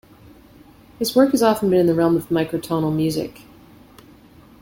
His 0.97 1.15
work 1.15 1.29
has 1.29 1.43
often 1.43 1.69
been 1.69 1.77
in 1.79 1.85
the 1.85 1.93
realm 1.93 2.17
of 2.17 2.29
microtonal 2.29 2.91
music. 2.91 3.41